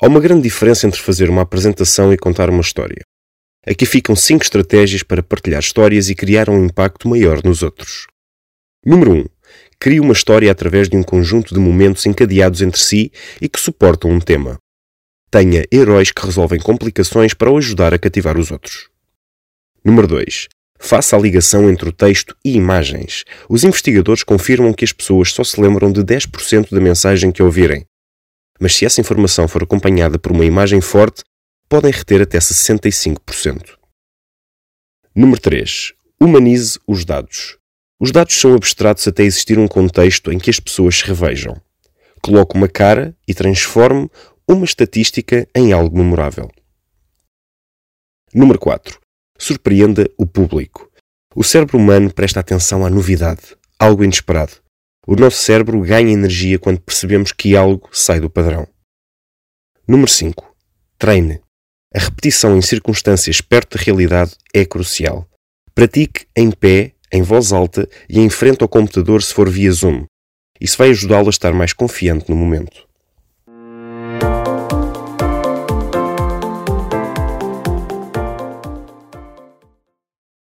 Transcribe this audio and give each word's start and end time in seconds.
Há 0.00 0.06
uma 0.06 0.20
grande 0.20 0.42
diferença 0.42 0.86
entre 0.86 1.00
fazer 1.00 1.28
uma 1.28 1.42
apresentação 1.42 2.12
e 2.12 2.16
contar 2.16 2.48
uma 2.48 2.60
história. 2.60 3.02
Aqui 3.66 3.84
ficam 3.84 4.14
5 4.14 4.44
estratégias 4.44 5.02
para 5.02 5.24
partilhar 5.24 5.58
histórias 5.58 6.08
e 6.08 6.14
criar 6.14 6.48
um 6.48 6.64
impacto 6.64 7.08
maior 7.08 7.42
nos 7.42 7.64
outros. 7.64 8.06
Número 8.86 9.12
1. 9.12 9.24
Crie 9.80 9.98
uma 9.98 10.12
história 10.12 10.52
através 10.52 10.88
de 10.88 10.96
um 10.96 11.02
conjunto 11.02 11.52
de 11.52 11.58
momentos 11.58 12.06
encadeados 12.06 12.62
entre 12.62 12.80
si 12.80 13.10
e 13.40 13.48
que 13.48 13.58
suportam 13.58 14.12
um 14.12 14.20
tema. 14.20 14.56
Tenha 15.32 15.64
heróis 15.72 16.12
que 16.12 16.24
resolvem 16.24 16.60
complicações 16.60 17.34
para 17.34 17.50
o 17.50 17.56
ajudar 17.56 17.92
a 17.92 17.98
cativar 17.98 18.38
os 18.38 18.52
outros. 18.52 18.88
Número 19.84 20.06
2. 20.06 20.46
Faça 20.78 21.16
a 21.16 21.18
ligação 21.18 21.68
entre 21.68 21.88
o 21.88 21.92
texto 21.92 22.36
e 22.44 22.54
imagens. 22.54 23.24
Os 23.48 23.64
investigadores 23.64 24.22
confirmam 24.22 24.72
que 24.72 24.84
as 24.84 24.92
pessoas 24.92 25.32
só 25.32 25.42
se 25.42 25.60
lembram 25.60 25.90
de 25.90 26.02
10% 26.02 26.70
da 26.70 26.80
mensagem 26.80 27.32
que 27.32 27.42
ouvirem, 27.42 27.84
mas 28.58 28.74
se 28.74 28.84
essa 28.84 29.00
informação 29.00 29.46
for 29.46 29.62
acompanhada 29.62 30.18
por 30.18 30.32
uma 30.32 30.44
imagem 30.44 30.80
forte, 30.80 31.22
podem 31.68 31.92
reter 31.92 32.22
até 32.22 32.38
65%. 32.38 33.76
Número 35.14 35.40
3. 35.40 35.92
Humanize 36.20 36.78
os 36.86 37.04
dados. 37.04 37.58
Os 38.00 38.12
dados 38.12 38.38
são 38.38 38.54
abstratos 38.54 39.06
até 39.08 39.24
existir 39.24 39.58
um 39.58 39.68
contexto 39.68 40.32
em 40.32 40.38
que 40.38 40.50
as 40.50 40.60
pessoas 40.60 40.98
se 40.98 41.04
revejam. 41.04 41.60
Coloque 42.22 42.56
uma 42.56 42.68
cara 42.68 43.16
e 43.26 43.34
transforme 43.34 44.08
uma 44.48 44.64
estatística 44.64 45.46
em 45.54 45.72
algo 45.72 45.96
memorável. 45.96 46.50
Número 48.34 48.58
4. 48.58 48.98
Surpreenda 49.38 50.08
o 50.16 50.26
público. 50.26 50.90
O 51.34 51.44
cérebro 51.44 51.78
humano 51.78 52.12
presta 52.12 52.40
atenção 52.40 52.84
à 52.84 52.90
novidade, 52.90 53.56
algo 53.78 54.02
inesperado. 54.02 54.52
O 55.10 55.16
nosso 55.16 55.38
cérebro 55.38 55.80
ganha 55.80 56.12
energia 56.12 56.58
quando 56.58 56.82
percebemos 56.82 57.32
que 57.32 57.56
algo 57.56 57.88
sai 57.90 58.20
do 58.20 58.28
padrão. 58.28 58.68
Número 59.88 60.10
5. 60.10 60.54
Treine. 60.98 61.40
A 61.94 61.98
repetição 61.98 62.54
em 62.58 62.60
circunstâncias 62.60 63.40
perto 63.40 63.78
da 63.78 63.82
realidade 63.82 64.36
é 64.52 64.66
crucial. 64.66 65.26
Pratique 65.74 66.26
em 66.36 66.50
pé, 66.50 66.92
em 67.10 67.22
voz 67.22 67.54
alta 67.54 67.88
e 68.06 68.20
em 68.20 68.28
frente 68.28 68.60
ao 68.60 68.68
computador 68.68 69.22
se 69.22 69.32
for 69.32 69.48
via 69.48 69.72
Zoom. 69.72 70.04
Isso 70.60 70.76
vai 70.76 70.90
ajudá-lo 70.90 71.28
a 71.28 71.30
estar 71.30 71.54
mais 71.54 71.72
confiante 71.72 72.28
no 72.28 72.36
momento. 72.36 72.86